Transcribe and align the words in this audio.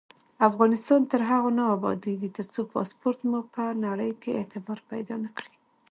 افغانستان 0.49 1.01
تر 1.11 1.21
هغو 1.29 1.49
نه 1.59 1.63
ابادیږي، 1.75 2.29
ترڅو 2.37 2.61
پاسپورت 2.73 3.19
مو 3.29 3.39
په 3.53 3.63
نړۍ 3.85 4.11
کې 4.21 4.31
اعتبار 4.39 4.79
پیدا 4.91 5.15
نکړي. 5.25 5.53